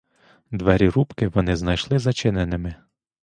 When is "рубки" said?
0.89-1.27